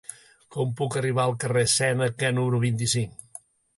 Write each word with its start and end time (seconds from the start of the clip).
Com 0.55 0.69
puc 0.79 0.95
arribar 1.01 1.25
al 1.29 1.37
carrer 1.43 1.63
de 1.67 1.73
Sèneca 1.75 2.33
número 2.39 2.63
vint-i-cinc? 2.65 3.43